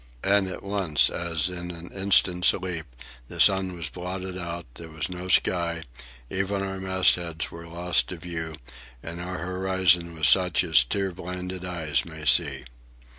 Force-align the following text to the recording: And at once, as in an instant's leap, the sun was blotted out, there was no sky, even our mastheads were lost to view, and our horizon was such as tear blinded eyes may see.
And 0.23 0.47
at 0.47 0.63
once, 0.63 1.11
as 1.11 1.47
in 1.47 1.69
an 1.69 1.91
instant's 1.91 2.51
leap, 2.53 2.87
the 3.27 3.39
sun 3.39 3.75
was 3.75 3.87
blotted 3.87 4.35
out, 4.35 4.65
there 4.73 4.89
was 4.89 5.09
no 5.11 5.27
sky, 5.27 5.83
even 6.27 6.63
our 6.63 6.79
mastheads 6.79 7.51
were 7.51 7.67
lost 7.67 8.07
to 8.09 8.17
view, 8.17 8.55
and 9.03 9.21
our 9.21 9.37
horizon 9.37 10.15
was 10.15 10.27
such 10.27 10.63
as 10.63 10.83
tear 10.83 11.11
blinded 11.11 11.63
eyes 11.63 12.03
may 12.03 12.25
see. 12.25 12.63